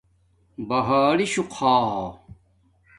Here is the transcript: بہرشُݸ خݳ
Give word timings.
بہرشُݸ 0.67 1.43
خݳ 1.55 1.73